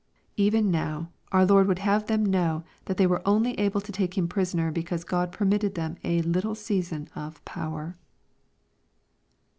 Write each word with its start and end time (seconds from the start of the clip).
Even 0.35 0.71
now, 0.71 1.11
our 1.31 1.45
Lord 1.45 1.67
would 1.67 1.77
have 1.77 2.07
them 2.07 2.25
know 2.25 2.63
they 2.85 3.05
were 3.05 3.21
only 3.23 3.51
able 3.59 3.79
to 3.81 3.91
take 3.91 4.17
Him 4.17 4.27
prisoner 4.27 4.71
because 4.71 5.03
God 5.03 5.31
permitted 5.31 5.75
them 5.75 5.95
a 6.03 6.23
little 6.23 6.55
season 6.55 7.07
of 7.15 7.45
"power." 7.45 7.95